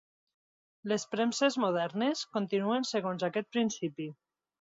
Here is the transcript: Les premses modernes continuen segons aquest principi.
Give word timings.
Les 0.91 1.03
premses 1.11 1.57
modernes 1.63 2.23
continuen 2.37 2.87
segons 2.93 3.27
aquest 3.29 3.51
principi. 3.59 4.09